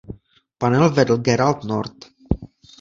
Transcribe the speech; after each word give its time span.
Panel 0.63 0.89
vedl 0.93 1.17
Gerald 1.21 1.63
North. 1.63 2.09